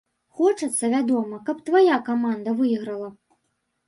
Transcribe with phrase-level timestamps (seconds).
[0.37, 3.11] Хочацца, вядома, каб твая каманда выйграла.